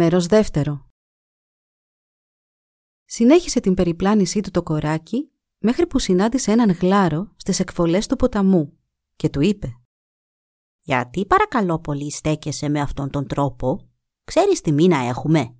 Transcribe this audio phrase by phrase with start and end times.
[0.00, 0.90] Μέρος δεύτερο.
[3.04, 8.78] Συνέχισε την περιπλάνησή του το κοράκι μέχρι που συνάντησε έναν γλάρο στις εκβολές του ποταμού
[9.16, 9.80] και του είπε
[10.80, 13.90] «Γιατί παρακαλώ πολύ στέκεσαι με αυτόν τον τρόπο,
[14.24, 15.56] ξέρεις τι μήνα έχουμε»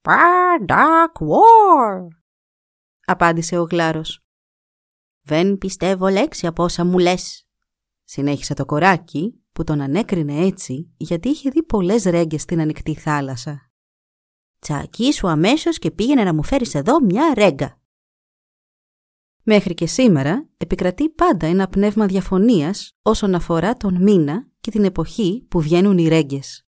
[0.00, 2.08] «Παντακ War»,
[3.04, 4.24] απάντησε ο γλάρος.
[5.20, 7.43] «Δεν πιστεύω λέξη από όσα μου λες»,
[8.04, 13.70] συνέχισε το κοράκι που τον ανέκρινε έτσι γιατί είχε δει πολλές ρέγγες στην ανοιχτή θάλασσα.
[14.58, 17.78] «Τσακίσου αμέσως και πήγαινε να μου φέρεις εδώ μια ρέγγα».
[19.42, 25.46] Μέχρι και σήμερα επικρατεί πάντα ένα πνεύμα διαφωνίας όσον αφορά τον μήνα και την εποχή
[25.48, 26.66] που βγαίνουν οι ρέγγες.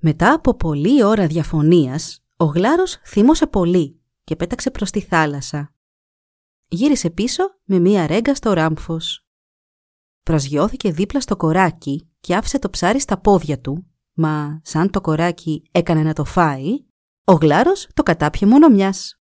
[0.00, 5.74] Μετά από πολλή ώρα διαφωνίας, ο γλάρος θύμωσε πολύ και πέταξε προς τη θάλασσα.
[6.68, 9.24] Γύρισε πίσω με μία ρέγγα στο ράμφος
[10.22, 15.62] προσγειώθηκε δίπλα στο κοράκι και άφησε το ψάρι στα πόδια του, μα σαν το κοράκι
[15.70, 16.84] έκανε να το φάει,
[17.24, 19.14] ο γλάρος το κατάπιε μόνο μιας.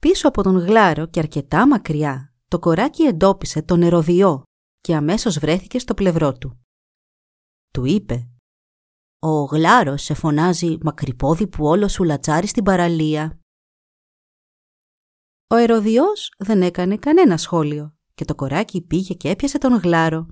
[0.00, 4.42] Πίσω από τον γλάρο και αρκετά μακριά, το κοράκι εντόπισε τον ερωδιό
[4.80, 6.60] και αμέσως βρέθηκε στο πλευρό του.
[7.70, 8.28] Του είπε
[9.18, 13.40] «Ο γλάρος σε φωνάζει μακρυπόδι που όλο σου λατσάρει στην παραλία».
[15.46, 20.26] Ο ερωδιός δεν έκανε κανένα σχόλιο και το κοράκι πήγε και έπιασε τον γλάρο.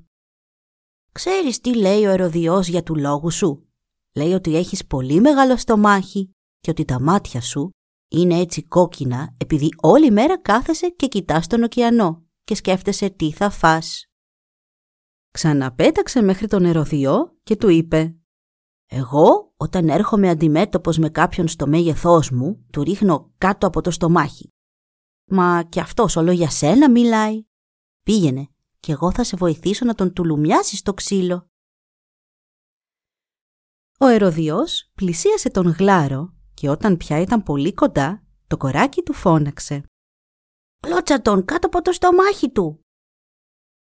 [1.13, 3.69] «Ξέρεις τι λέει ο ερωδιός για του λόγου σου;
[4.15, 7.71] Λέει ότι έχεις πολύ μεγάλο στομάχι και ότι τα μάτια σου
[8.09, 13.51] είναι έτσι κόκκινα επειδή όλη μέρα κάθεσαι και κοιτάς τον ωκεανό και σκέφτεσαι τι θα
[13.51, 14.05] φας».
[15.31, 18.17] Ξαναπέταξε μέχρι τον ερωδιό και του είπε
[18.87, 24.49] «Εγώ όταν έρχομαι αντιμέτωπος με κάποιον στο μέγεθός μου, του ρίχνω κάτω από το στομάχι.
[25.25, 27.45] Μα και αυτός όλο για σένα μιλάει.
[28.05, 28.49] Πήγαινε
[28.81, 31.49] και εγώ θα σε βοηθήσω να τον τουλουμιάσεις το ξύλο.
[33.99, 39.85] Ο ερωδιός πλησίασε τον γλάρο και όταν πια ήταν πολύ κοντά, το κοράκι του φώναξε.
[40.81, 42.81] «Κλώτσα τον κάτω από το στομάχι του!»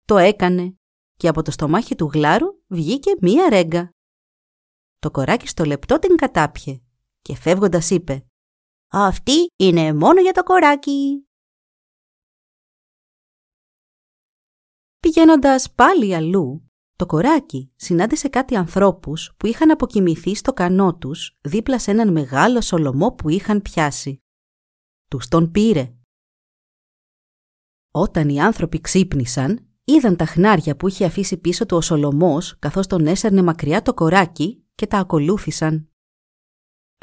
[0.05, 0.75] Το έκανε
[1.17, 3.91] και από το στομάχι του γλάρου βγήκε μία ρέγγα.
[4.99, 6.81] Το κοράκι στο λεπτό την κατάπιε
[7.21, 8.27] και φεύγοντας είπε
[8.93, 11.30] «Αυτή είναι μόνο για το κοράκι!»
[15.01, 21.79] Πηγαίνοντας πάλι αλλού, το κοράκι συνάντησε κάτι ανθρώπους που είχαν αποκοιμηθεί στο κανό τους δίπλα
[21.79, 24.23] σε έναν μεγάλο σολομό που είχαν πιάσει.
[25.09, 25.95] Τους τον πήρε.
[27.91, 32.87] Όταν οι άνθρωποι ξύπνησαν, είδαν τα χνάρια που είχε αφήσει πίσω του ο Σολομός καθώς
[32.87, 35.91] τον έσερνε μακριά το κοράκι και τα ακολούθησαν.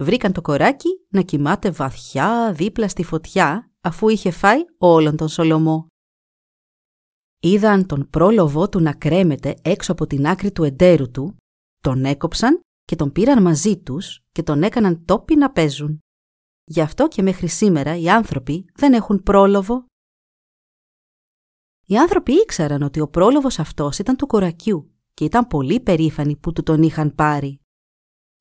[0.02, 5.88] Βρήκαν το κοράκι να κοιμάται βαθιά δίπλα στη φωτιά αφού είχε φάει όλον τον Σολομό.
[7.40, 11.36] Είδαν τον πρόλοβό του να κρέμεται έξω από την άκρη του εντέρου του,
[11.80, 16.00] τον έκοψαν και τον πήραν μαζί τους και τον έκαναν τόπι να παίζουν.
[16.64, 19.86] Γι' αυτό και μέχρι σήμερα οι άνθρωποι δεν έχουν πρόλοβο.
[21.86, 26.54] Οι άνθρωποι ήξεραν ότι ο πρόλοβος αυτός ήταν του κορακιού και ήταν πολύ περήφανοι που
[26.54, 27.60] του τον είχαν πάρει.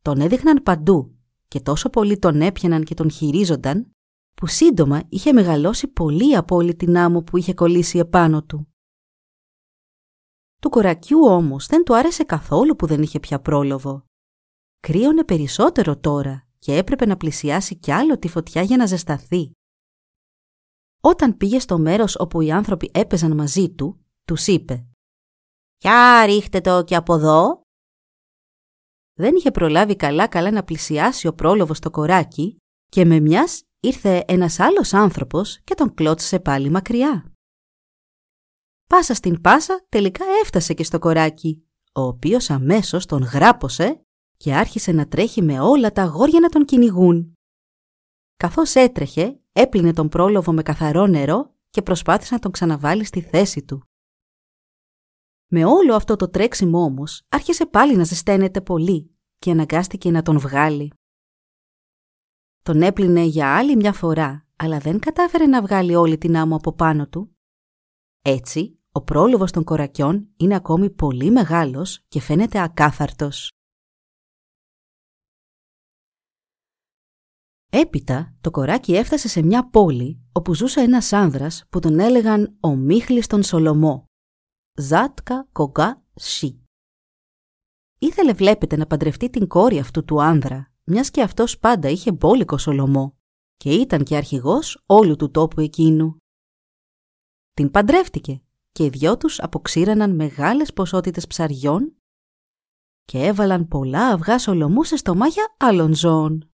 [0.02, 1.18] Τον έδειχναν παντού
[1.48, 3.90] και τόσο πολύ τον έπιαναν και τον χειρίζονταν
[4.34, 8.75] που σύντομα είχε μεγαλώσει πολύ από όλη την άμμο που είχε κολλήσει επάνω του.
[10.66, 14.04] Του κορακιού όμως δεν του άρεσε καθόλου που δεν είχε πια πρόλοβο.
[14.80, 19.50] Κρύωνε περισσότερο τώρα και έπρεπε να πλησιάσει κι άλλο τη φωτιά για να ζεσταθεί.
[21.02, 24.86] Όταν πήγε στο μέρος όπου οι άνθρωποι έπαιζαν μαζί του, τους είπε
[25.78, 27.60] «Για ρίχτε το και από εδώ».
[29.18, 32.56] Δεν είχε προλάβει καλά-καλά να πλησιάσει ο πρόλοβος στο κοράκι
[32.88, 37.35] και με μιας ήρθε ένας άλλος άνθρωπος και τον κλώτσισε πάλι μακριά.
[38.86, 44.06] Πάσα στην πάσα τελικά έφτασε και στο κοράκι, ο οποίος αμέσως τον γράπωσε
[44.36, 47.36] και άρχισε να τρέχει με όλα τα αγόρια να τον κυνηγούν.
[48.36, 53.64] Καθώς έτρεχε, έπλυνε τον πρόλοβο με καθαρό νερό και προσπάθησε να τον ξαναβάλει στη θέση
[53.64, 53.82] του.
[55.46, 60.38] Με όλο αυτό το τρέξιμο όμως, άρχισε πάλι να ζεσταίνεται πολύ και αναγκάστηκε να τον
[60.38, 60.92] βγάλει.
[62.62, 66.72] Τον έπλυνε για άλλη μια φορά, αλλά δεν κατάφερε να βγάλει όλη την άμμο από
[66.72, 67.35] πάνω του
[68.28, 73.50] έτσι, ο πρόλογος των κορακιών είναι ακόμη πολύ μεγάλος και φαίνεται ακάθαρτος.
[77.70, 82.76] Έπειτα, το κοράκι έφτασε σε μια πόλη όπου ζούσε ένας άνδρας που τον έλεγαν «Ο
[82.76, 84.04] Μίχλης τον Σολομό».
[84.78, 86.62] Ζάτκα Κογκά Σι.
[87.98, 92.58] Ήθελε βλέπετε να παντρευτεί την κόρη αυτού του άνδρα, μιας και αυτός πάντα είχε μπόλικο
[92.58, 93.16] Σολομό
[93.56, 96.20] και ήταν και αρχηγός όλου του τόπου εκείνου.
[97.56, 98.42] Την παντρεύτηκε
[98.72, 101.96] και οι δυο τους αποξήραναν μεγάλες ποσότητες ψαριών
[103.04, 106.50] και έβαλαν πολλά αυγά Σολομού σε στομάχια άλλων ζώων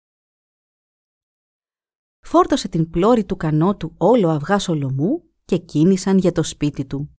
[2.27, 7.17] φόρτωσε την πλώρη του κανότου όλο αυγά σολομού και κίνησαν για το σπίτι του.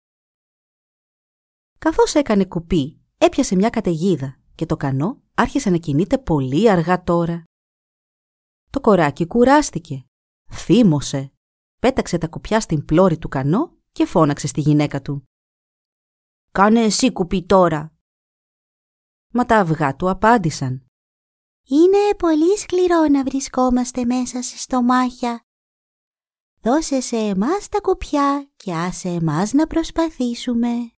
[1.78, 7.44] Καθώς έκανε κουπί, έπιασε μια καταιγίδα και το κανό άρχισε να κινείται πολύ αργά τώρα.
[8.70, 10.04] Το κοράκι κουράστηκε,
[10.52, 11.32] θύμωσε,
[11.78, 15.28] πέταξε τα κουπιά στην πλώρη του κανό και φώναξε στη γυναίκα του.
[16.52, 17.92] «Κάνε εσύ κουπί τώρα!»
[19.32, 20.86] Μα τα αυγά του απάντησαν.
[21.62, 25.46] Είναι πολύ σκληρό να βρισκόμαστε μέσα σε στομάχια.
[26.60, 30.92] Δώσε σε εμάς τα κουπιά και άσε εμάς να προσπαθήσουμε.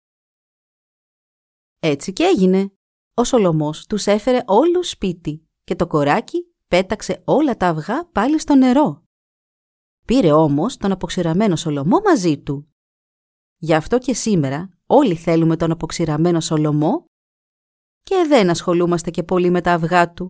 [1.80, 2.72] Έτσι και έγινε.
[3.14, 8.56] Ο Σολομός τους έφερε όλους σπίτι και το κοράκι πέταξε όλα τα αυγά πάλι στο
[8.56, 9.04] νερό.
[10.10, 12.74] Πήρε όμως τον αποξηραμένο Σολομό μαζί του.
[13.58, 17.06] Γι' αυτό και σήμερα όλοι θέλουμε τον αποξηραμένο Σολομό
[18.04, 20.28] και δεν ασχολούμαστε και πολύ με τα αυγά του.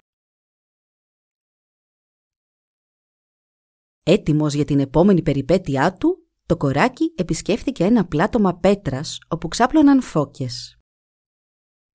[4.03, 10.77] Έτοιμος για την επόμενη περιπέτειά του, το κοράκι επισκέφθηκε ένα πλάτωμα πέτρας όπου ξάπλωναν φώκες.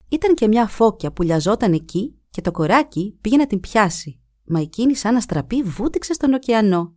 [0.09, 4.59] Ήταν και μια φώκια που λιαζόταν εκεί και το κοράκι πήγε να την πιάσει, μα
[4.59, 6.95] εκείνη σαν αστραπή βούτυξε στον ωκεανό.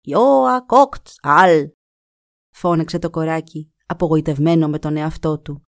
[0.00, 1.70] «Ιώα κόκτς αλ»,
[2.50, 5.62] φώναξε το κοράκι, απογοητευμένο με τον εαυτό του.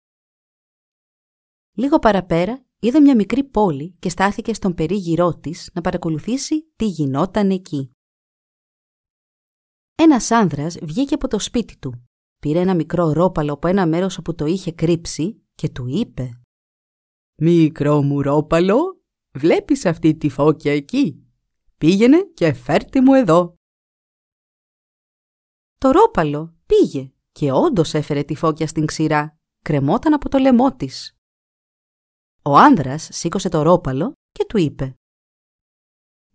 [1.72, 7.50] Λίγο παραπέρα είδε μια μικρή πόλη και στάθηκε στον περίγυρό της να παρακολουθήσει τι γινόταν
[7.50, 7.90] εκεί.
[9.94, 14.34] Ένας άνδρας βγήκε από το σπίτι του, πήρε ένα μικρό ρόπαλο από ένα μέρος όπου
[14.34, 16.40] το είχε κρύψει και του είπε
[17.42, 21.26] «Μικρό μου ρόπαλο, βλέπεις αυτή τη φώκια εκεί;
[21.78, 23.59] Πήγαινε και φέρτε μου εδώ».
[25.80, 31.16] Το ρόπαλο πήγε και όντως έφερε τη φώκια στην ξηρά, κρεμόταν από το λαιμό της.
[32.42, 34.94] Ο άνδρας σήκωσε το ρόπαλο και του είπε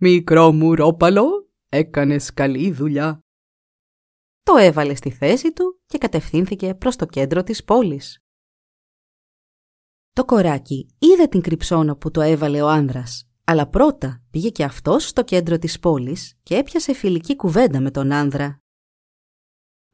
[0.02, 3.20] «Μικρό μου ρόπαλο, έκανες καλή δουλειά».
[4.44, 8.20] Το έβαλε στη θέση του και κατευθύνθηκε προς το κέντρο της πόλης.
[10.14, 15.08] Το κοράκι είδε την κρυψώνα που το έβαλε ο άνδρας, αλλά πρώτα πήγε και αυτός
[15.08, 18.65] στο κέντρο της πόλης και έπιασε φιλική κουβέντα με τον άνδρα.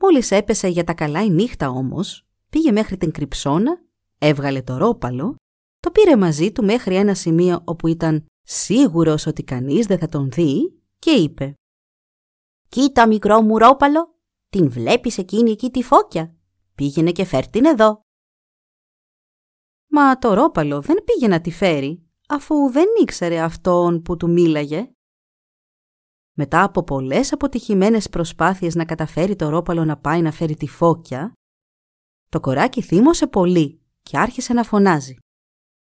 [0.02, 3.82] Μόλις έπεσε για τα καλά η νύχτα όμως, πήγε μέχρι την κρυψώνα,
[4.18, 5.36] έβγαλε το ρόπαλο
[5.82, 10.32] το πήρε μαζί του μέχρι ένα σημείο όπου ήταν σίγουρος ότι κανείς δεν θα τον
[10.32, 11.54] δει και είπε
[12.70, 14.20] «Κοίτα μικρό μου ρόπαλο,
[14.50, 16.36] την βλέπεις εκείνη εκεί τη φώκια.
[16.76, 18.02] Πήγαινε και φέρ την εδώ».
[19.88, 24.92] Μα το ρόπαλο δεν πήγε να τη φέρει, αφού δεν ήξερε αυτόν που του μίλαγε.
[26.44, 31.34] Μετά από πολλές αποτυχημένες προσπάθειες να καταφέρει το ρόπαλο να πάει να φέρει τη φώκια,
[32.30, 35.16] το κοράκι θύμωσε πολύ και άρχισε να φωνάζει.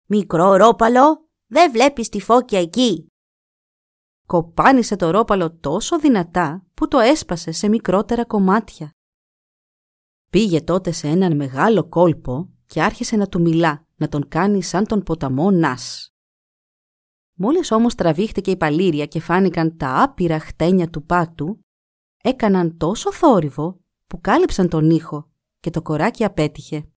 [0.07, 3.07] «Μικρό ρόπαλο, δεν βλέπεις τη φώκια εκεί».
[4.27, 8.91] Κοπάνισε το ρόπαλο τόσο δυνατά που το έσπασε σε μικρότερα κομμάτια.
[10.31, 14.87] Πήγε τότε σε έναν μεγάλο κόλπο και άρχισε να του μιλά, να τον κάνει σαν
[14.87, 16.08] τον ποταμό Νας.
[17.41, 21.61] Μόλις όμως τραβήχτηκε η παλήρια και φάνηκαν τα άπειρα χτένια του πάτου,
[22.23, 25.31] έκαναν τόσο θόρυβο που κάλυψαν τον ήχο
[25.61, 26.89] και το κοράκι απέτυχε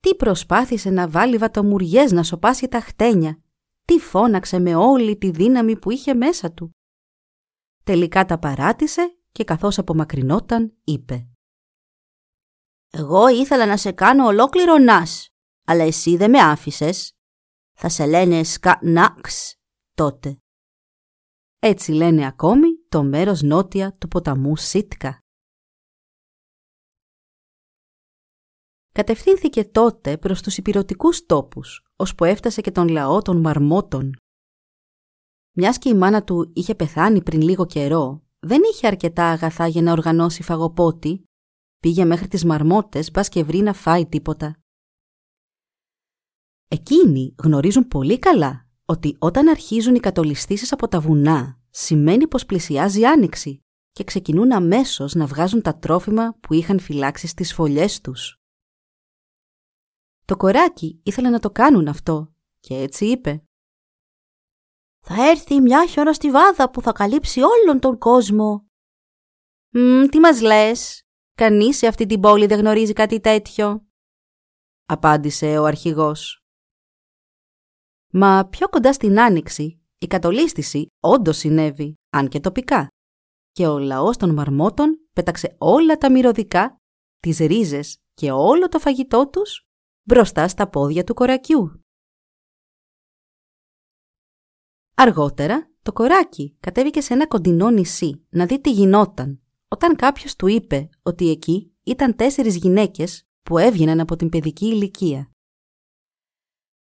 [0.00, 3.42] τι προσπάθησε να βάλει βατομουριές να σοπάσει τα χτένια,
[3.84, 6.70] τι φώναξε με όλη τη δύναμη που είχε μέσα του.
[7.84, 11.28] Τελικά τα παράτησε και καθώς απομακρυνόταν είπε
[12.90, 15.28] «Εγώ ήθελα να σε κάνω ολόκληρο νας,
[15.64, 17.17] αλλά εσύ δεν με άφησες.
[17.80, 19.54] Θα σε λένε σκανάξ
[19.94, 20.38] τότε».
[21.58, 25.22] Έτσι λένε ακόμη το μέρος νότια του ποταμού Σίτκα.
[28.98, 34.16] κατευθύνθηκε τότε προς τους υπηρετικούς τόπους, ώσπου έφτασε και τον λαό των μαρμότων.
[35.52, 39.82] Μιας και η μάνα του είχε πεθάνει πριν λίγο καιρό, δεν είχε αρκετά αγαθά για
[39.82, 41.24] να οργανώσει φαγοπότη,
[41.78, 44.60] πήγε μέχρι τις μαρμότες μπας και βρει να φάει τίποτα.
[46.68, 53.04] Εκείνοι γνωρίζουν πολύ καλά ότι όταν αρχίζουν οι κατολιστήσεις από τα βουνά, σημαίνει πως πλησιάζει
[53.04, 58.40] άνοιξη και ξεκινούν αμέσως να βγάζουν τα τρόφιμα που είχαν φυλάξει στις φωλιές τους.
[60.24, 63.42] Το κοράκι ήθελε να το κάνουν αυτό και έτσι είπε
[65.00, 68.66] Θα έρθει μια χιονοστιβάδα που θα καλύψει όλον τον κόσμο.
[69.70, 71.02] «Μ, τι μας λες,
[71.34, 73.86] κανείς σε αυτή την πόλη δεν γνωρίζει κάτι τέτοιο»,
[74.86, 76.47] απάντησε ο αρχηγός.
[78.12, 82.88] Μα πιο κοντά στην Άνοιξη η κατολίσθηση όντως συνέβη, αν και τοπικά.
[83.52, 86.80] Και ο λαός των μαρμότων πέταξε όλα τα μυρωδικά,
[87.20, 89.66] τις ρίζες και όλο το φαγητό τους
[90.02, 91.82] μπροστά στα πόδια του κορακιού.
[94.94, 100.46] Αργότερα, το κοράκι κατέβηκε σε ένα κοντινό νησί να δει τι γινόταν, όταν κάποιος του
[100.46, 105.30] είπε ότι εκεί ήταν τέσσερις γυναίκες που έβγαιναν από την παιδική ηλικία.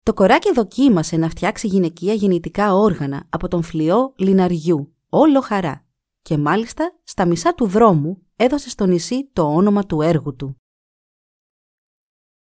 [0.04, 5.86] Το κοράκι δοκίμασε να φτιάξει γυναικεία γεννητικά όργανα από τον φλοιό λιναριού, όλο χαρά,
[6.22, 10.56] και μάλιστα στα μισά του δρόμου έδωσε στο νησί το όνομα του έργου του.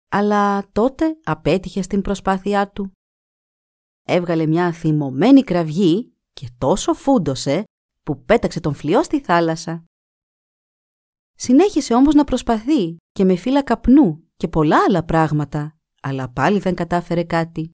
[0.10, 2.92] Αλλά τότε απέτυχε στην προσπάθειά του.
[4.04, 7.64] Έβγαλε μια θυμωμένη κραυγή και τόσο φούντωσε
[8.04, 9.84] που πέταξε τον φλοιό στη θάλασσα.
[11.36, 16.76] Συνέχισε όμως να προσπαθεί και με φύλλα καπνού και πολλά άλλα πράγματα αλλά πάλι δεν
[16.76, 17.72] κατάφερε κάτι.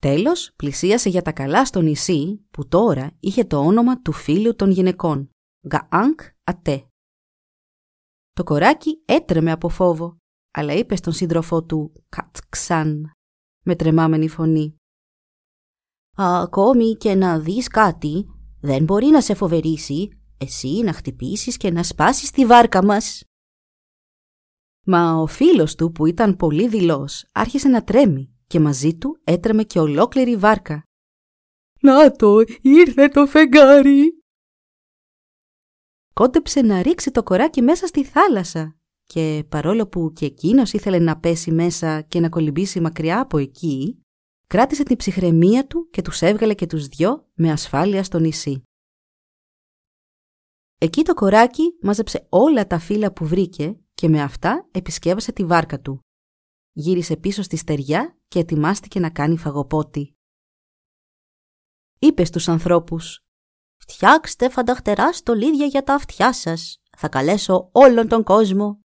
[0.00, 4.70] Τέλος, πλησίασε για τα καλά στο νησί που τώρα είχε το όνομα του φίλου των
[4.70, 5.30] γυναικών,
[5.68, 6.84] Γκαάνκ Ατέ.
[8.32, 10.16] Το κοράκι έτρεμε από φόβο,
[10.50, 13.10] αλλά είπε στον σύντροφό του Κατξάν
[13.64, 14.74] με τρεμάμενη φωνή.
[16.16, 18.26] «Ακόμη και να δεις κάτι,
[18.60, 23.24] δεν μπορεί να σε φοβερήσει εσύ να χτυπήσεις και να σπάσεις τη βάρκα μας».
[24.92, 29.62] Μα ο φίλος του που ήταν πολύ δηλός άρχισε να τρέμει και μαζί του έτρεμε
[29.62, 30.82] και ολόκληρη βάρκα.
[31.80, 34.22] «Να το, ήρθε το φεγγάρι!»
[36.12, 41.18] Κόντεψε να ρίξει το κοράκι μέσα στη θάλασσα και παρόλο που και εκείνος ήθελε να
[41.18, 44.02] πέσει μέσα και να κολυμπήσει μακριά από εκεί,
[44.46, 48.62] κράτησε την ψυχραιμία του και τους έβγαλε και τους δυο με ασφάλεια στο νησί.
[50.82, 55.80] Εκεί το κοράκι μάζεψε όλα τα φύλλα που βρήκε και με αυτά επισκέβασε τη βάρκα
[55.80, 56.00] του.
[56.72, 60.14] Γύρισε πίσω στη στεριά και ετοιμάστηκε να κάνει φαγοπότη.
[61.98, 63.24] Είπες στους ανθρώπους
[63.76, 66.82] «Φτιάξτε φανταχτερά στολίδια για τα αυτιά σας.
[66.96, 68.80] Θα καλέσω όλον τον κόσμο».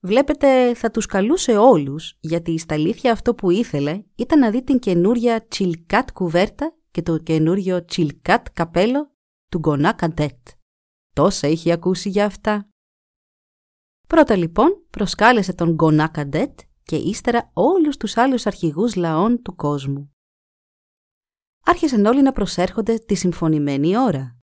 [0.00, 4.78] Βλέπετε θα τους καλούσε όλους γιατί στα αλήθεια αυτό που ήθελε ήταν να δει την
[4.78, 9.13] καινούρια τσιλκάτ κουβέρτα και το καινούριο τσιλκάτ καπέλο
[9.54, 10.48] του Γκονά Καντέτ.
[11.14, 12.68] Τόσα είχε ακούσει για αυτά.
[14.08, 20.12] Πρώτα λοιπόν προσκάλεσε τον Γκονά Καντέτ και ύστερα όλους τους άλλους αρχηγούς λαών του κόσμου.
[21.64, 24.38] Άρχισαν όλοι να προσέρχονται τη συμφωνημένη ώρα.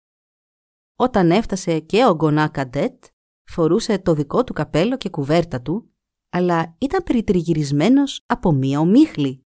[0.96, 3.04] Όταν έφτασε και ο Γκονά Καντέτ,
[3.50, 5.94] φορούσε το δικό του καπέλο και κουβέρτα του,
[6.30, 9.42] αλλά ήταν περιτριγυρισμένος από μία ομίχλη.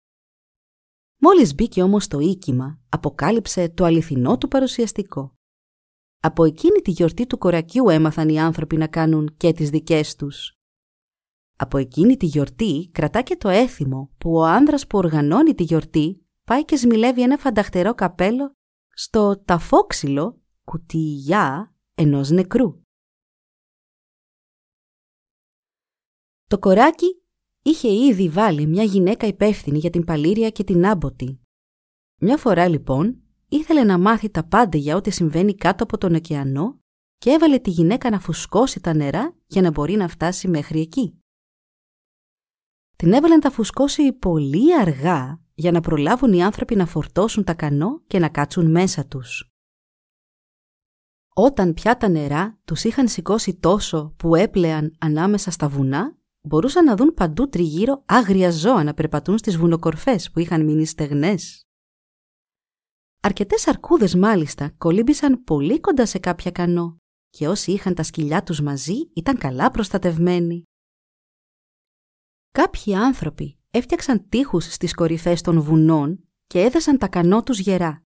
[1.21, 5.38] Μόλις μπήκε όμως το οίκημα, αποκάλυψε το αληθινό του παρουσιαστικό.
[6.21, 10.53] Από εκείνη τη γιορτή του κορακιού έμαθαν οι άνθρωποι να κάνουν και τις δικές τους.
[11.57, 16.27] Από εκείνη τη γιορτή κρατά και το έθιμο που ο άνδρας που οργανώνει τη γιορτή
[16.45, 18.53] πάει και σμιλεύει ένα φανταχτερό καπέλο
[18.89, 22.83] στο ταφόξυλο κουτιγιά ενός νεκρού.
[26.47, 27.23] Το κοράκι
[27.63, 31.41] είχε ήδη βάλει μια γυναίκα υπεύθυνη για την παλήρια και την άμποτη.
[32.21, 36.81] Μια φορά λοιπόν ήθελε να μάθει τα πάντα για ό,τι συμβαίνει κάτω από τον ωκεανό
[37.19, 41.23] και έβαλε τη γυναίκα να φουσκώσει τα νερά για να μπορεί να φτάσει μέχρι εκεί.
[42.97, 47.55] Την έβαλε να τα φουσκώσει πολύ αργά για να προλάβουν οι άνθρωποι να φορτώσουν τα
[47.55, 49.53] κανό και να κάτσουν μέσα τους.
[51.35, 56.97] Όταν πια τα νερά τους είχαν σηκώσει τόσο που έπλεαν ανάμεσα στα βουνά, μπορούσαν να
[56.97, 61.68] δουν παντού τριγύρω άγρια ζώα να περπατούν στις βουνοκορφές που είχαν μείνει στεγνές.
[63.21, 66.97] Αρκετές αρκούδες μάλιστα κολύμπησαν πολύ κοντά σε κάποια κανό
[67.31, 70.63] και όσοι είχαν τα σκυλιά τους μαζί ήταν καλά προστατευμένοι.
[72.51, 78.03] Κάποιοι άνθρωποι έφτιαξαν τείχους στις κορυφές των βουνών και έδεσαν τα κανό τους γερά.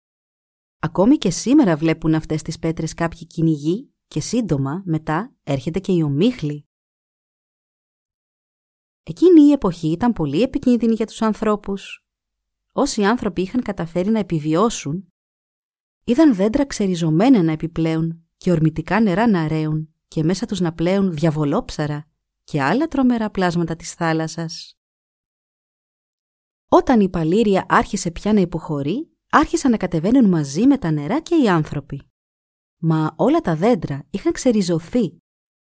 [0.78, 6.02] Ακόμη και σήμερα βλέπουν αυτές τις πέτρες κάποιοι κυνηγοί και σύντομα μετά έρχεται και η
[6.02, 6.64] ομίχλη.
[9.02, 12.04] Εκείνη η εποχή ήταν πολύ επικίνδυνη για τους ανθρώπους
[12.72, 15.12] όσοι άνθρωποι είχαν καταφέρει να επιβιώσουν,
[16.04, 21.12] είδαν δέντρα ξεριζωμένα να επιπλέουν και ορμητικά νερά να ρέουν και μέσα τους να πλέουν
[21.12, 22.06] διαβολόψαρα
[22.44, 24.78] και άλλα τρομερά πλάσματα της θάλασσας.
[26.68, 31.34] Όταν η παλήρια άρχισε πια να υποχωρεί, άρχισαν να κατεβαίνουν μαζί με τα νερά και
[31.34, 32.02] οι άνθρωποι.
[32.78, 35.18] Μα όλα τα δέντρα είχαν ξεριζωθεί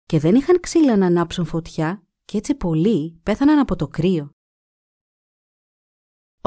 [0.07, 4.37] και δεν είχαν ξύλα να ανάψουν φωτιά και έτσι πολλοί πέθαναν από το κρύο.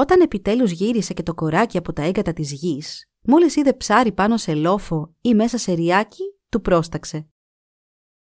[0.02, 4.36] Όταν επιτέλους γύρισε και το κοράκι από τα έγκατα της γης, μόλις είδε ψάρι πάνω
[4.36, 7.28] σε λόφο ή μέσα σε ριάκι, του πρόσταξε.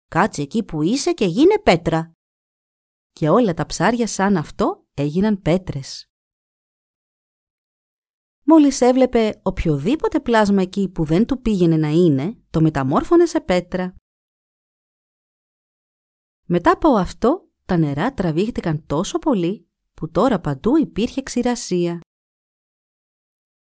[0.08, 2.12] «Κάτσε εκεί που είσαι και γίνε πέτρα».
[3.12, 6.10] Και όλα τα ψάρια σαν αυτό έγιναν πέτρες.
[8.44, 13.94] Μόλις έβλεπε οποιοδήποτε πλάσμα εκεί που δεν του πήγαινε να είναι, το μεταμόρφωνε σε πέτρα.
[16.44, 19.67] Μετά από αυτό, τα νερά τραβήχτηκαν τόσο πολύ
[19.98, 22.00] που τώρα παντού υπήρχε ξηρασία.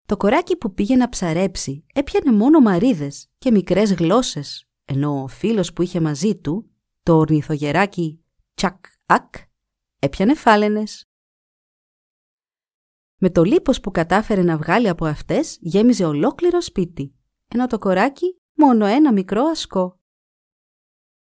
[0.06, 5.72] Το κοράκι που πήγε να ψαρέψει έπιανε μόνο μαρίδες και μικρές γλώσσες, ενώ ο φίλος
[5.72, 6.70] που είχε μαζί του,
[7.02, 9.34] το ορνηθογεράκι τσακ-ακ,
[9.98, 11.08] έπιανε φάλαινες.
[13.16, 17.14] Με το λίπος που κατάφερε να βγάλει από αυτές γέμιζε ολόκληρο σπίτι,
[17.48, 20.00] ενώ το κοράκι μόνο ένα μικρό ασκό.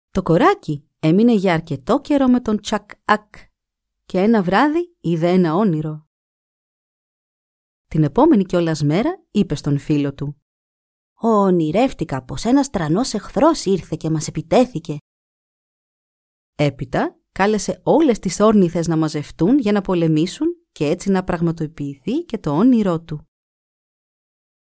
[0.10, 3.36] Το κοράκι έμεινε για αρκετό καιρό με τον τσακ-ακ
[4.08, 6.08] και ένα βράδυ είδε ένα όνειρο.
[7.86, 10.42] Την επόμενη κιόλας μέρα είπε στον φίλο του
[11.14, 14.98] «Ονειρεύτηκα πως ένας τρανός εχθρός ήρθε και μας επιτέθηκε».
[16.56, 22.38] Έπειτα κάλεσε όλες τις όρνηθες να μαζευτούν για να πολεμήσουν και έτσι να πραγματοποιηθεί και
[22.38, 23.28] το όνειρό του.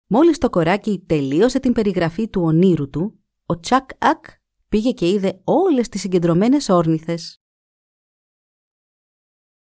[0.07, 4.25] Μόλις το κοράκι τελείωσε την περιγραφή του ονείρου του, ο Τσακ Ακ
[4.69, 7.42] πήγε και είδε όλες τις συγκεντρωμένες όρνηθες.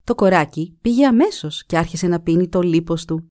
[0.05, 3.27] Το κοράκι πήγε αμέσως και άρχισε να πίνει το λίπος του.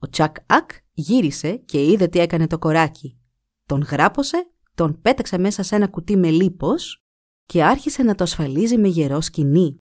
[0.00, 3.20] Ο Τσακ Ακ γύρισε και είδε τι έκανε το κοράκι.
[3.66, 7.02] Τον γράπωσε, τον πέταξε μέσα σε ένα κουτί με λίπος
[7.44, 9.78] και άρχισε να το ασφαλίζει με γερό σκηνή.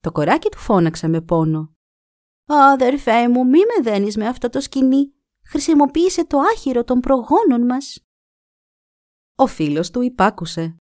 [0.00, 1.72] Το κοράκι του φώναξε με πόνο.
[2.46, 5.12] «Αδερφέ μου, μη με δένεις με αυτό το σκηνή.
[5.44, 8.02] Χρησιμοποίησε το άχυρο των προγόνων μας».
[9.34, 10.76] Ο φίλος του υπάκουσε.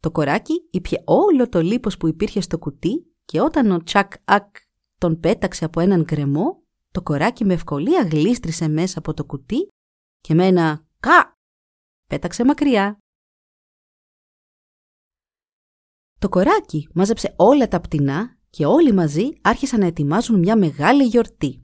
[0.00, 4.56] Το κοράκι ήπια όλο το λίπος που υπήρχε στο κουτί και όταν ο Τσακ Ακ
[4.98, 9.68] τον πέταξε από έναν γκρεμό, το κοράκι με ευκολία γλίστρισε μέσα από το κουτί
[10.20, 11.36] και με ένα «κα»
[12.06, 12.98] πέταξε μακριά.
[16.18, 21.60] Το κοράκι μάζεψε όλα τα πτηνά και όλοι μαζί άρχισαν να ετοιμάζουν μια μεγάλη γιορτή.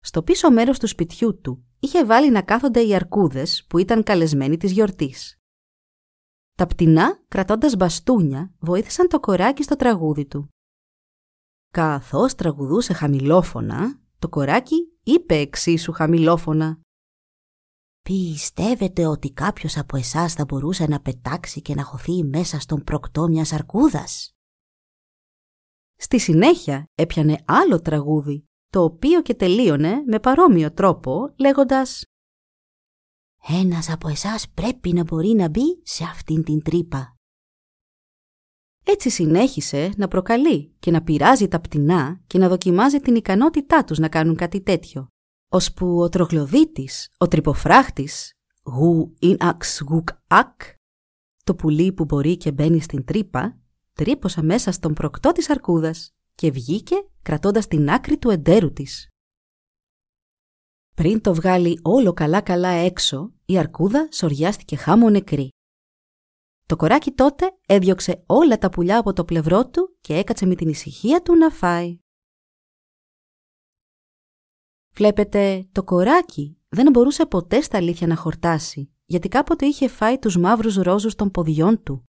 [0.00, 4.56] Στο πίσω μέρος του σπιτιού του είχε βάλει να κάθονται οι αρκούδες που ήταν καλεσμένοι
[4.56, 5.40] της γιορτής.
[6.56, 10.48] Τα πτηνά, κρατώντας μπαστούνια, βοήθησαν το κοράκι στο τραγούδι του.
[11.72, 16.80] Καθώς τραγουδούσε χαμηλόφωνα, το κοράκι είπε εξίσου χαμηλόφωνα
[18.02, 23.28] Πιστεύετε ότι κάποιος από εσάς θα μπορούσε να πετάξει και να χωθεί μέσα στον προκτό
[23.28, 24.30] μιας αρκούδας;
[25.96, 32.04] Στη συνέχεια έπιανε άλλο τραγούδι, το οποίο και τελείωνε με παρόμοιο τρόπο λέγοντας
[33.48, 37.16] «Ένας από εσάς πρέπει να μπορεί να μπει σε αυτήν την τρύπα».
[38.84, 43.98] Έτσι συνέχισε να προκαλεί και να πειράζει τα πτηνά και να δοκιμάζει την ικανότητά τους
[43.98, 45.08] να κάνουν κάτι τέτοιο
[45.48, 48.32] ώσπου ο τρογλωδίτης, ο τρυποφράχτης,
[48.62, 50.60] γου ειν αξ γουκ ακ,
[51.44, 53.58] το πουλί που μπορεί και μπαίνει στην τρύπα,
[53.92, 59.08] τρύπωσα μέσα στον προκτό της αρκούδας και βγήκε κρατώντας την άκρη του εντέρου της.
[60.96, 65.48] Πριν το βγάλει όλο καλά-καλά έξω, η αρκούδα σοριάστηκε χάμω νεκρή.
[66.66, 70.68] Το κοράκι τότε έδιωξε όλα τα πουλιά από το πλευρό του και έκατσε με την
[70.68, 71.98] ησυχία του να φάει.
[74.94, 80.36] Βλέπετε, το κοράκι δεν μπορούσε ποτέ στα αλήθεια να χορτάσει, γιατί κάποτε είχε φάει τους
[80.36, 82.04] μαύρους ρόζους των ποδιών του.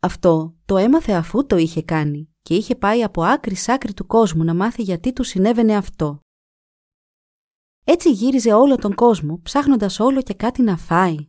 [0.00, 4.06] Αυτό το έμαθε αφού το είχε κάνει και είχε πάει από άκρη σ' άκρη του
[4.06, 6.20] κόσμου να μάθει γιατί του συνέβαινε αυτό.
[7.88, 11.26] Έτσι γύριζε όλο τον κόσμο ψάχνοντας όλο και κάτι να φάει.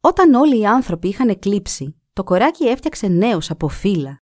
[0.00, 4.20] Όταν όλοι οι άνθρωποι είχαν εκλείψει, το κοράκι έφτιαξε νέους από φύλλα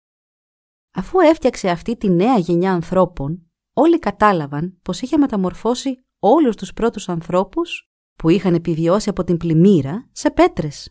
[0.96, 7.08] Αφού έφτιαξε αυτή τη νέα γενιά ανθρώπων, όλοι κατάλαβαν πως είχε μεταμορφώσει όλους τους πρώτους
[7.08, 10.90] ανθρώπους που είχαν επιβιώσει από την πλημμύρα σε πέτρες.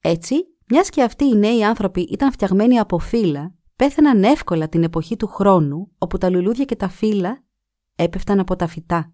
[0.00, 0.34] Έτσι,
[0.66, 5.26] μιας και αυτοί οι νέοι άνθρωποι ήταν φτιαγμένοι από φύλλα, πέθαιναν εύκολα την εποχή του
[5.26, 7.44] χρόνου, όπου τα λουλούδια και τα φύλλα
[7.94, 9.12] έπεφταν από τα φυτά.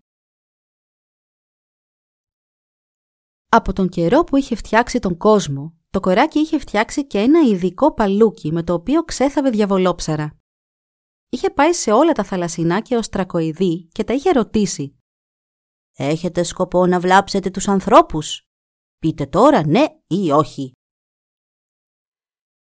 [3.48, 7.94] Από τον καιρό που είχε φτιάξει τον κόσμο, το κοράκι είχε φτιάξει και ένα ειδικό
[7.94, 10.38] παλούκι με το οποίο ξέθαβε διαβολόψαρα.
[11.28, 14.98] Είχε πάει σε όλα τα θαλασσινά και οστρακοειδή και τα είχε ρωτήσει
[15.96, 18.48] «Έχετε σκοπό να βλάψετε τους ανθρώπους»
[18.98, 20.72] «Πείτε τώρα ναι ή όχι».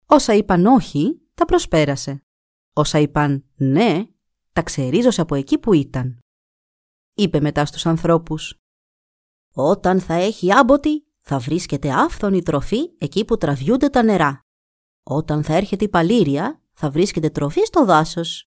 [0.05, 2.23] Όσα είπαν όχι, τα προσπέρασε.
[2.73, 4.07] Όσα είπαν ναι,
[4.53, 6.19] τα ξερίζωσε από εκεί που ήταν.
[7.13, 8.55] Είπε μετά στους ανθρώπους
[9.53, 14.39] «Όταν θα έχει άμποτη, θα βρίσκεται άφθονη τροφή εκεί που τραβιούνται τα νερά.
[15.03, 18.49] Όταν θα έρχεται η παλήρια, θα βρίσκεται τροφή στο δάσος.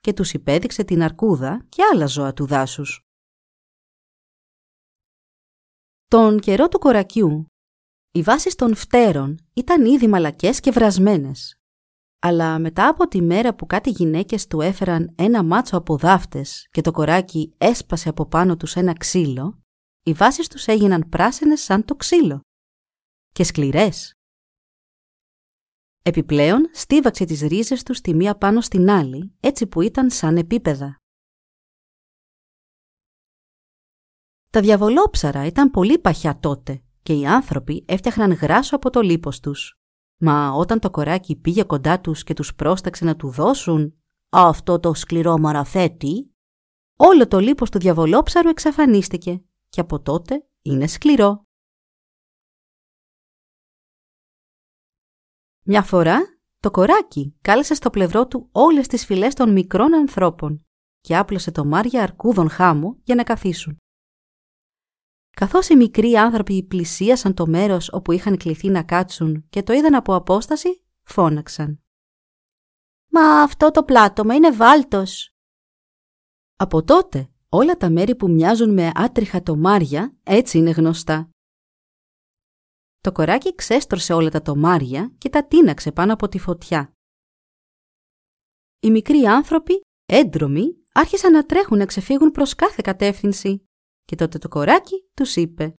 [0.00, 3.00] Και τους υπέδειξε την αρκούδα και άλλα ζώα του δάσους.
[6.08, 7.46] Τον καιρό του κορακιού,
[8.10, 11.58] οι βάσεις των φτέρων ήταν ήδη μαλακές και βρασμένες.
[12.26, 16.80] Αλλά μετά από τη μέρα που κάτι γυναίκες του έφεραν ένα μάτσο από δάφτες και
[16.80, 19.62] το κοράκι έσπασε από πάνω τους ένα ξύλο,
[20.02, 22.40] οι βάσεις τους έγιναν πράσινες σαν το ξύλο
[23.32, 24.12] και σκληρές.
[26.02, 30.96] Επιπλέον, στίβαξε τις ρίζες τους τη μία πάνω στην άλλη, έτσι που ήταν σαν επίπεδα.
[34.50, 39.78] Τα διαβολόψαρα ήταν πολύ παχιά τότε και οι άνθρωποι έφτιαχναν γράσο από το λίπος τους.
[40.26, 44.94] Μα όταν το κοράκι πήγε κοντά τους και τους πρόσταξε να του δώσουν αυτό το
[44.94, 46.34] σκληρό μαραφέτη,
[46.96, 51.46] όλο το λίπος του διαβολόψαρου εξαφανίστηκε και από τότε είναι σκληρό.
[55.64, 60.66] Μια φορά το κοράκι κάλεσε στο πλευρό του όλες τις φυλές των μικρών ανθρώπων
[61.00, 63.83] και άπλωσε το μάρια αρκούδων χάμου για να καθίσουν.
[65.34, 69.94] Καθώς οι μικροί άνθρωποι πλησίασαν το μέρος όπου είχαν κληθεί να κάτσουν και το είδαν
[69.94, 71.82] από απόσταση, φώναξαν.
[73.10, 75.34] «Μα αυτό το πλάτωμα είναι βάλτος!»
[76.56, 81.28] Από τότε όλα τα μέρη που μοιάζουν με άτριχα τομάρια έτσι είναι γνωστά.
[83.00, 86.92] Το κοράκι ξέστρωσε όλα τα τομάρια και τα τίναξε πάνω από τη φωτιά.
[88.80, 93.68] Οι μικροί άνθρωποι, έντρομοι, άρχισαν να τρέχουν να ξεφύγουν προς κάθε κατεύθυνση
[94.04, 95.74] και τότε το κοράκι τους είπε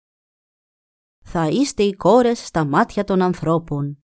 [1.24, 3.98] «Θα είστε οι κόρες στα μάτια των ανθρώπων».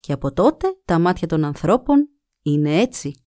[0.00, 2.08] Και από τότε τα μάτια των ανθρώπων
[2.42, 3.24] είναι έτσι.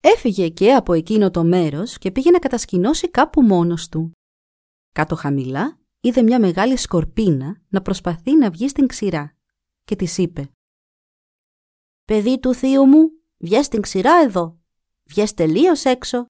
[0.00, 4.10] Έφυγε και από εκείνο το μέρος και πήγε να κατασκηνώσει κάπου μόνος του.
[4.92, 9.36] Κάτω χαμηλά είδε μια μεγάλη σκορπίνα να προσπαθεί να βγει στην ξηρά
[9.84, 10.50] και της είπε
[12.04, 14.60] «Παιδί του θείου μου, βγες στην ξηρά εδώ,
[15.06, 16.26] βγες τελείως έξω.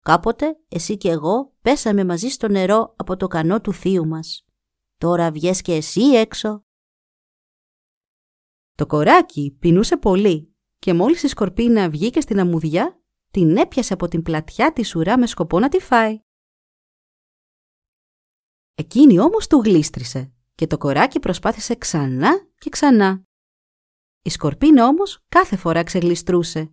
[0.00, 4.44] Κάποτε εσύ και εγώ πέσαμε μαζί στο νερό από το κανό του θείου μας.
[4.96, 6.64] Τώρα βγες και εσύ έξω».
[8.74, 14.22] Το κοράκι πεινούσε πολύ και μόλις η σκορπίνα βγήκε στην αμμουδιά, την έπιασε από την
[14.22, 16.20] πλατιά της ουρά με σκοπό να τη φάει.
[18.74, 23.24] Εκείνη όμως του γλίστρισε και το κοράκι προσπάθησε ξανά και ξανά.
[24.22, 26.70] Η σκορπίνα όμως κάθε φορά ξεγλιστρούσε.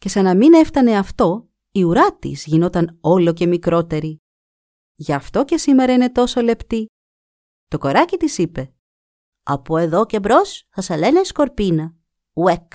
[0.00, 4.22] Και σαν να μην έφτανε αυτό, η ουρά της γινόταν όλο και μικρότερη.
[4.94, 6.86] Γι' αυτό και σήμερα είναι τόσο λεπτή.
[7.68, 8.74] Το κοράκι της είπε
[9.42, 11.94] «Από εδώ και μπρος θα σε λένε σκορπίνα.
[12.32, 12.72] Ουεκ».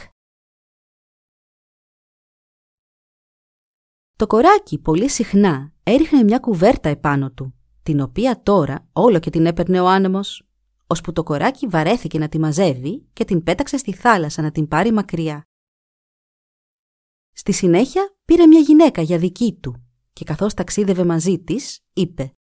[4.16, 9.46] Το κοράκι πολύ συχνά έριχνε μια κουβέρτα επάνω του την οποία τώρα όλο και την
[9.46, 10.48] έπαιρνε ο άνεμος,
[10.88, 14.92] ώσπου το κοράκι βαρέθηκε να τη μαζεύει και την πέταξε στη θάλασσα να την πάρει
[14.92, 15.48] μακριά.
[17.38, 22.36] Στη συνέχεια πήρε μια γυναίκα για δική του και καθώς ταξίδευε μαζί της, είπε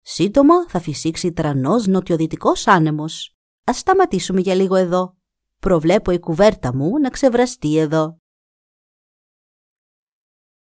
[0.00, 3.36] «Σύντομα θα φυσήξει τρανός νοτιοδυτικός άνεμος.
[3.64, 5.16] Ας σταματήσουμε για λίγο εδώ.
[5.58, 8.18] Προβλέπω η κουβέρτα μου να ξεβραστεί εδώ».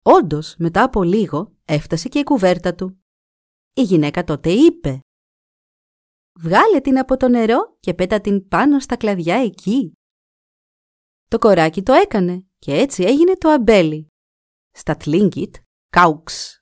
[0.02, 3.04] Όντως, μετά από λίγο έφτασε και η κουβέρτα του.
[3.74, 5.00] Η γυναίκα τότε είπε
[6.34, 9.98] «Βγάλε την από το νερό και πέτα την πάνω στα κλαδιά εκεί».
[11.34, 14.08] Το κοράκι το έκανε και έτσι έγινε το αμπέλι.
[14.72, 15.56] Στα τλίνγκιτ,
[15.90, 16.58] κάουξ.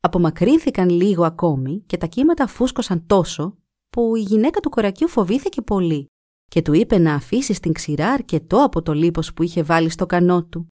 [0.00, 6.06] Απομακρύνθηκαν λίγο ακόμη και τα κύματα φούσκωσαν τόσο που η γυναίκα του κορακιού φοβήθηκε πολύ
[6.50, 10.06] και του είπε να αφήσει στην ξηρά αρκετό από το λίπος που είχε βάλει στο
[10.06, 10.68] κανό του.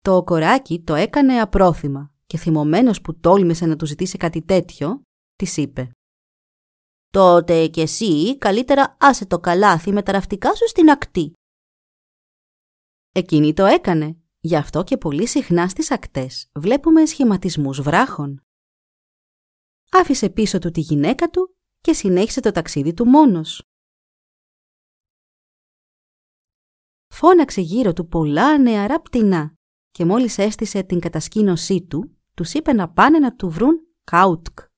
[0.00, 5.02] Το κοράκι το έκανε απρόθυμα και θυμωμένος που τόλμησε να του ζητήσει κάτι τέτοιο,
[5.36, 5.90] της είπε
[7.10, 11.32] «Τότε κι εσύ καλύτερα άσε το καλάθι με τα ραφτικά σου στην ακτή».
[13.12, 18.44] Εκείνη το έκανε, γι' αυτό και πολύ συχνά στις ακτές βλέπουμε σχηματισμούς βράχων.
[19.90, 23.62] Άφησε πίσω του τη γυναίκα του και συνέχισε το ταξίδι του μόνος.
[27.08, 29.54] Φώναξε γύρω του πολλά νεαρά πτηνά
[29.90, 34.69] και μόλις έστησε την κατασκήνωσή του, τους είπε να πάνε να του βρουν κάουτκ.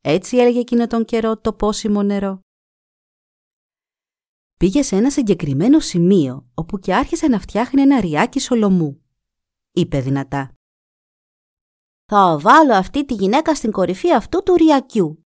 [0.00, 2.40] Έτσι έλεγε εκείνο τον καιρό το πόσιμο νερό.
[4.56, 9.04] Πήγε σε ένα συγκεκριμένο σημείο, όπου και άρχισε να φτιάχνει ένα ριάκι σολομού.
[9.72, 10.54] Είπε δυνατά.
[12.04, 15.24] «Θα βάλω αυτή τη γυναίκα στην κορυφή αυτού του ριακιού».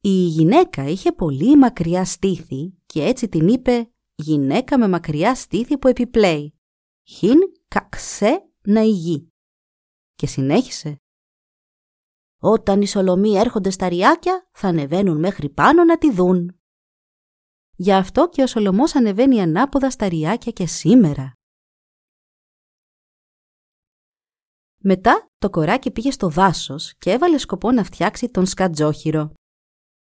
[0.00, 5.88] Η γυναίκα είχε πολύ μακριά στήθη και έτσι την είπε «γυναίκα με μακριά στήθη που
[5.88, 6.54] επιπλέει».
[7.02, 7.38] «Χιν
[7.68, 9.32] καξέ να ηγεί»
[10.14, 11.03] και συνέχισε.
[12.46, 16.60] Όταν οι Σολομοί έρχονται στα ριάκια, θα ανεβαίνουν μέχρι πάνω να τη δουν.
[17.76, 21.32] Γι' αυτό και ο Σολομός ανεβαίνει ανάποδα στα ριάκια και σήμερα.
[24.78, 29.32] Μετά το κοράκι πήγε στο δάσος και έβαλε σκοπό να φτιάξει τον σκατζόχυρο.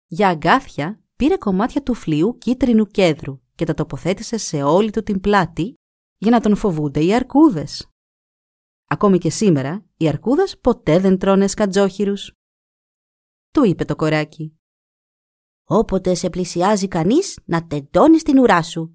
[0.06, 5.20] Για αγκάθια πήρε κομμάτια του φλοιού κίτρινου κέδρου και τα τοποθέτησε σε όλη του την
[5.20, 5.74] πλάτη
[6.16, 7.90] για να τον φοβούνται οι αρκούδες.
[8.88, 12.32] Ακόμη και σήμερα, οι αρκούδες ποτέ δεν τρώνε σκατζόχυρους.
[13.50, 14.58] Του είπε το κοράκι.
[15.64, 18.92] Όποτε σε πλησιάζει κανείς, να τεντώνεις την ουρά σου.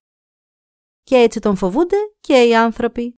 [1.02, 3.14] Και έτσι τον φοβούνται και οι άνθρωποι.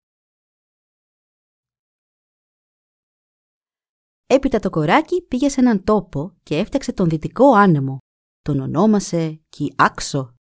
[4.26, 7.98] Έπειτα το κοράκι πήγε σε έναν τόπο και έφτιαξε τον δυτικό άνεμο.
[8.42, 10.34] Τον ονόμασε Κιάξο.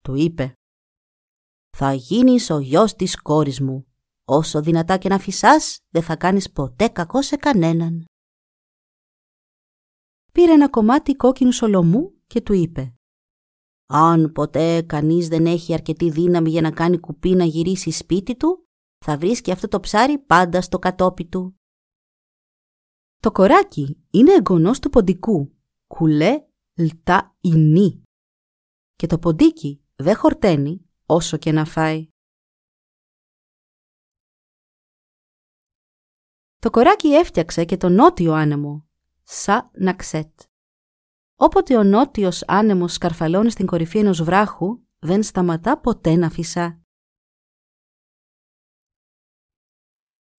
[0.00, 0.52] Του είπε
[1.76, 3.87] «Θα γίνεις ο γιος της κόρης μου.
[4.30, 8.04] Όσο δυνατά και να φυσάς, δεν θα κάνεις ποτέ κακό σε κανέναν».
[10.32, 12.94] Πήρε ένα κομμάτι κόκκινου σολομού και του είπε
[13.86, 18.68] «Αν ποτέ κανείς δεν έχει αρκετή δύναμη για να κάνει κουπί να γυρίσει σπίτι του,
[19.04, 21.60] θα βρίσκει αυτό το ψάρι πάντα στο κατόπι του.
[23.20, 28.02] Το κοράκι είναι εγγονός του ποντικού, κουλέ λτά ινί.
[28.94, 32.08] Και το ποντίκι δεν χορταίνει όσο και να φάει.
[36.68, 38.88] Το κοράκι έφτιαξε και το νότιο άνεμο,
[39.22, 40.40] σα ναξέτ.
[41.36, 46.80] Όποτε ο νότιος άνεμος σκαρφαλώνει στην κορυφή ενός βράχου, δεν σταματά ποτέ να φυσά.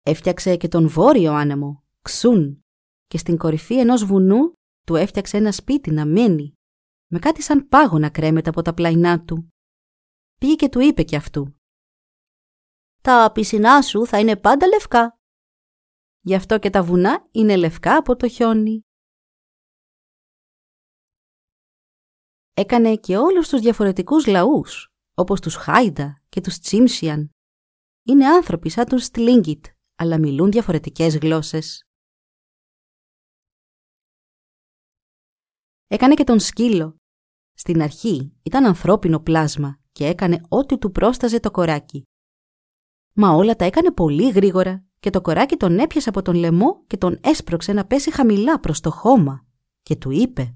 [0.04, 2.66] Έφτιαξε και τον βόρειο άνεμο, ξούν,
[3.08, 4.54] και στην κορυφή ενός βουνού
[4.86, 6.58] του έφτιαξε ένα σπίτι να μένει,
[7.08, 9.54] με κάτι σαν πάγο να κρέμεται από τα πλαϊνά του.
[10.40, 11.60] Πήγε και του είπε κι αυτού.
[13.02, 15.19] «Τα πισινά σου θα είναι πάντα λευκά».
[16.22, 18.82] Γι' αυτό και τα βουνά είναι λευκά από το χιόνι.
[22.54, 27.30] Έκανε και όλους τους διαφορετικούς λαούς, όπως τους Χάιντα και τους Τσίμσιαν.
[28.04, 31.84] Είναι άνθρωποι σαν τους Στλίνγκιτ, αλλά μιλούν διαφορετικές γλώσσες.
[35.88, 36.98] Έκανε και τον σκύλο.
[37.54, 42.04] Στην αρχή ήταν ανθρώπινο πλάσμα και έκανε ό,τι του πρόσταζε το κοράκι.
[43.14, 46.98] Μα όλα τα έκανε πολύ γρήγορα και το κοράκι τον έπιασε από τον λαιμό και
[46.98, 49.46] τον έσπρωξε να πέσει χαμηλά προς το χώμα
[49.82, 50.56] και του είπε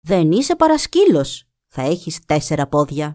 [0.00, 3.14] «Δεν είσαι παρασκύλος, θα έχεις τέσσερα πόδια».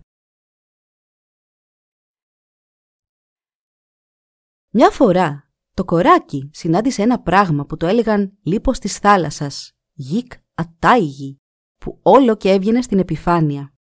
[4.69, 11.37] Μια φορά το κοράκι συνάντησε ένα πράγμα που το έλεγαν λίπος της θάλασσας, γικ ατάιγη,
[11.77, 13.73] που όλο και έβγαινε στην επιφάνεια.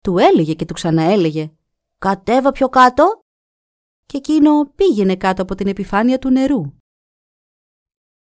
[0.00, 1.52] Του έλεγε και του ξαναέλεγε
[1.98, 3.21] «Κατέβα πιο κάτω»
[4.12, 6.62] και εκείνο πήγαινε κάτω από την επιφάνεια του νερού.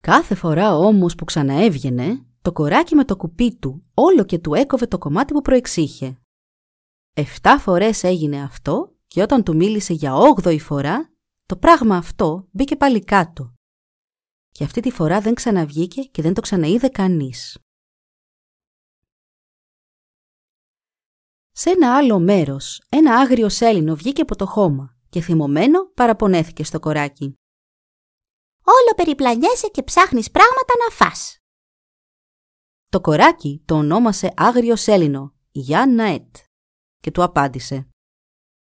[0.02, 4.86] Κάθε φορά όμως που ξαναέβγαινε, το κοράκι με το κουπί του όλο και του έκοβε
[4.86, 6.18] το κομμάτι που προεξήχε.
[7.16, 11.12] Εφτά φορές έγινε αυτό και όταν του μίλησε για όγδοη φορά,
[11.46, 13.54] το πράγμα αυτό μπήκε πάλι κάτω
[14.50, 17.58] και αυτή τη φορά δεν ξαναβγήκε και δεν το ξαναείδε κανείς.
[21.50, 26.80] Σε ένα άλλο μέρος, ένα άγριο σέλινο βγήκε από το χώμα και θυμωμένο παραπονέθηκε στο
[26.80, 27.34] κοράκι.
[28.64, 31.38] «Όλο περιπλανιέσαι και ψάχνεις πράγματα να φας».
[32.88, 36.36] Το κοράκι το ονόμασε άγριο σέλινο, Γιάννα Ετ,
[36.98, 37.88] και του απάντησε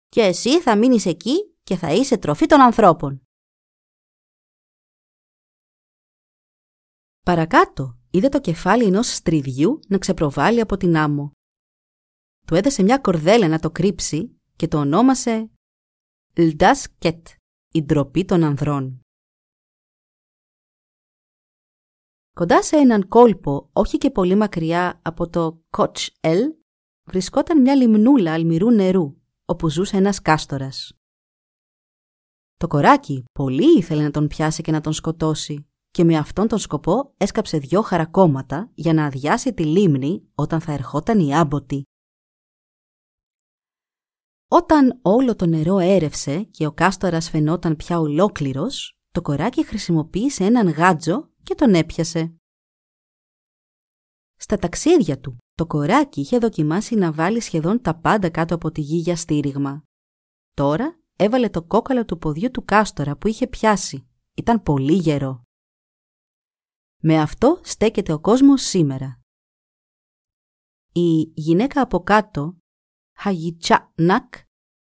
[0.09, 3.21] «Και εσύ θα μείνεις εκεί και θα είσαι τροφή των ανθρώπων.
[7.21, 11.31] Παρακάτω είδε το κεφάλι ενός στριδιού να ξεπροβάλλει από την άμμο.
[12.47, 15.51] Του έδεσε μια κορδέλα να το κρύψει και το ονόμασε
[16.39, 17.27] Λντάς Κετ,
[17.73, 19.01] η ντροπή των ανδρών.
[22.33, 26.55] Κοντά σε έναν κόλπο, όχι και πολύ μακριά από το Κότς Ελ,
[27.03, 30.97] βρισκόταν μια λιμνούλα αλμυρού νερού, όπου ζούσε ένας κάστορας.
[32.57, 36.59] Το κοράκι πολύ ήθελε να τον πιάσει και να τον σκοτώσει, και με αυτόν τον
[36.59, 41.83] σκοπό έσκαψε δυο χαρακόμματα για να αδειάσει τη λίμνη όταν θα ερχόταν η άμποτη.
[44.47, 50.69] Όταν όλο το νερό έρευσε και ο κάστορας φαινόταν πια ολόκληρος, το κοράκι χρησιμοποίησε έναν
[50.69, 52.35] γάτζο και τον έπιασε.
[54.35, 58.81] Στα ταξίδια του, το κοράκι είχε δοκιμάσει να βάλει σχεδόν τα πάντα κάτω από τη
[58.81, 59.83] γη για στήριγμα.
[60.53, 64.07] Τώρα έβαλε το κόκαλο του ποδιού του κάστορα που είχε πιάσει.
[64.33, 65.43] Ήταν πολύ γερό.
[67.01, 69.19] Με αυτό στέκεται ο κόσμος σήμερα.
[70.91, 72.56] Η γυναίκα από κάτω,
[73.95, 74.33] Νακ,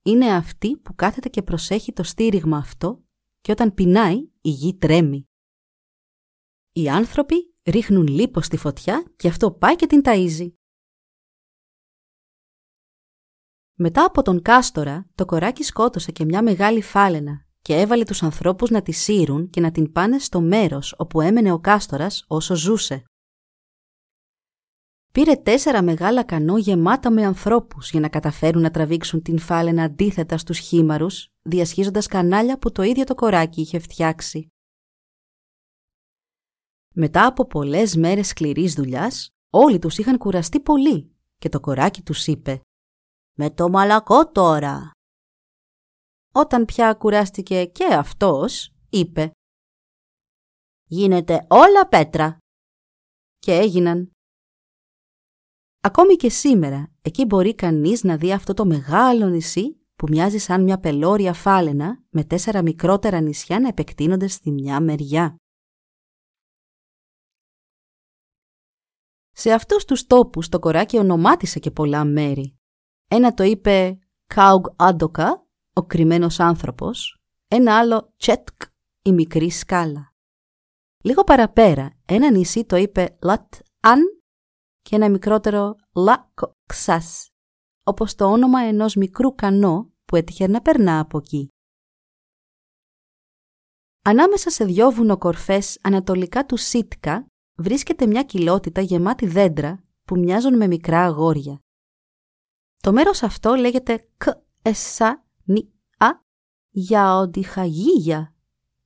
[0.03, 3.05] είναι αυτή που κάθεται και προσέχει το στήριγμα αυτό
[3.41, 5.29] και όταν πεινάει η γη τρέμει.
[6.73, 10.53] Οι άνθρωποι ρίχνουν λίπος στη φωτιά και αυτό πάει και την ταΐζει.
[13.75, 18.71] Μετά από τον κάστορα, το κοράκι σκότωσε και μια μεγάλη φάλαινα και έβαλε τους ανθρώπους
[18.71, 23.05] να τη σύρουν και να την πάνε στο μέρος όπου έμενε ο κάστορας όσο ζούσε.
[25.13, 30.39] Πήρε τέσσερα μεγάλα κανό γεμάτα με ανθρώπους για να καταφέρουν να τραβήξουν την φάλαινα αντίθετα
[30.39, 34.49] στους χήμαρους, διασχίζοντας κανάλια που το ίδιο το κοράκι είχε φτιάξει.
[36.95, 42.27] Μετά από πολλές μέρες σκληρής δουλειάς, όλοι τους είχαν κουραστεί πολύ και το κοράκι τους
[42.27, 42.61] είπε
[43.37, 44.91] «Με το μαλακό τώρα».
[46.33, 49.31] Όταν πια κουράστηκε και αυτός, είπε
[50.85, 52.39] «Γίνεται όλα πέτρα».
[53.39, 54.11] Και έγιναν.
[55.83, 60.63] Ακόμη και σήμερα, εκεί μπορεί κανείς να δει αυτό το μεγάλο νησί που μοιάζει σαν
[60.63, 65.37] μια πελώρια φάλαινα με τέσσερα μικρότερα νησιά να επεκτείνονται στη μια μεριά.
[69.31, 72.59] Σε αυτούς τους τόπους το κοράκι ονομάτισε και πολλά μέρη.
[73.09, 78.63] Ένα το είπε Κάουγ Άντοκα, ο κρυμμένος άνθρωπος, ένα άλλο Τσέτκ,
[79.03, 80.15] η μικρή σκάλα.
[81.03, 84.20] Λίγο παραπέρα, ένα νησί το είπε Λατ Αν
[84.91, 87.29] και ένα μικρότερο Λακ Ξάς,
[87.83, 91.49] όπως το όνομα ενός μικρού κανό που έτυχε να περνά από εκεί.
[94.05, 100.67] Ανάμεσα σε δυο βουνοκορφές ανατολικά του Σίτκα βρίσκεται μια κοιλότητα γεμάτη δέντρα που μοιάζουν με
[100.67, 101.59] μικρά αγόρια.
[102.77, 104.25] Το μέρος αυτό λέγεται Κ
[104.63, 106.09] Εσά Νι Α
[106.71, 108.35] για οντιχαγίγια,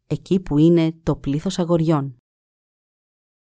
[0.06, 2.16] εκεί που είναι το πλήθος αγοριών.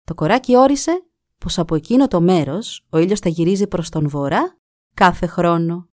[0.04, 1.06] Το κοράκι όρισε
[1.46, 4.56] πως από εκείνο το μέρος ο ήλιος θα γυρίζει προς τον βορρά
[4.94, 5.88] κάθε χρόνο.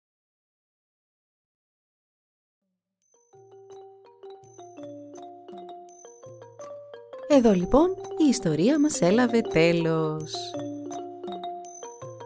[7.29, 7.89] Εδώ λοιπόν
[8.27, 10.35] η ιστορία μας έλαβε τέλος.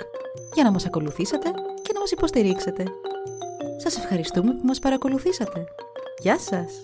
[0.55, 1.51] για να μας ακολουθήσετε
[1.83, 2.85] και να μας υποστηρίξετε.
[3.77, 5.65] Σας ευχαριστούμε που μας παρακολουθήσατε.
[6.23, 6.83] Γεια σας!